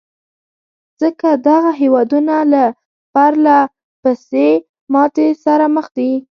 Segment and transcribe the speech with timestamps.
[1.01, 2.63] ځکه دغه هېوادونه له
[3.13, 4.49] پرلهپسې
[4.93, 6.11] ماتې سره مخ دي.